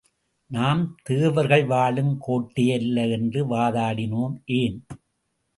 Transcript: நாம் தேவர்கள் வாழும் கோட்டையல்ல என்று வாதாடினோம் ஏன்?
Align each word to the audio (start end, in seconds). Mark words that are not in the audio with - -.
நாம் 0.51 0.81
தேவர்கள் 1.03 1.65
வாழும் 1.65 2.19
கோட்டையல்ல 2.27 3.11
என்று 3.11 3.49
வாதாடினோம் 3.49 4.35
ஏன்? 4.45 4.79